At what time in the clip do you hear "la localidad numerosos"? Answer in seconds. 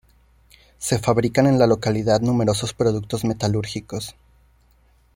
1.59-2.73